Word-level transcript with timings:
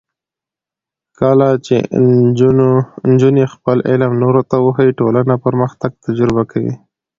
کله 1.19 1.49
چې 1.65 1.75
نجونې 3.09 3.45
خپل 3.53 3.77
علم 3.89 4.11
نورو 4.23 4.41
ته 4.49 4.55
وښيي، 4.65 4.97
ټولنه 4.99 5.33
پرمختګ 5.45 5.91
تجربه 6.05 6.43
کوي. 6.51 6.73